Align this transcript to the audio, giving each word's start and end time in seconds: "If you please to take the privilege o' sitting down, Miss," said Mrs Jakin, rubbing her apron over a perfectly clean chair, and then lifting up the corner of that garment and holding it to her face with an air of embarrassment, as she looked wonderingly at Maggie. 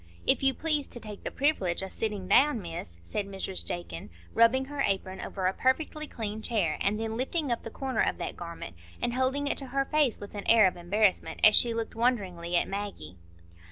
"If 0.25 0.41
you 0.41 0.55
please 0.55 0.87
to 0.87 0.99
take 0.99 1.23
the 1.23 1.29
privilege 1.29 1.83
o' 1.83 1.87
sitting 1.87 2.27
down, 2.27 2.59
Miss," 2.59 2.99
said 3.03 3.27
Mrs 3.27 3.63
Jakin, 3.63 4.09
rubbing 4.33 4.65
her 4.65 4.81
apron 4.81 5.21
over 5.21 5.45
a 5.45 5.53
perfectly 5.53 6.07
clean 6.07 6.41
chair, 6.41 6.77
and 6.81 6.99
then 6.99 7.17
lifting 7.17 7.51
up 7.51 7.61
the 7.61 7.69
corner 7.69 8.01
of 8.01 8.17
that 8.17 8.35
garment 8.35 8.75
and 8.99 9.13
holding 9.13 9.45
it 9.45 9.59
to 9.59 9.67
her 9.67 9.85
face 9.85 10.19
with 10.19 10.33
an 10.33 10.47
air 10.47 10.65
of 10.65 10.75
embarrassment, 10.75 11.39
as 11.43 11.55
she 11.55 11.71
looked 11.71 11.93
wonderingly 11.93 12.55
at 12.57 12.67
Maggie. 12.67 13.17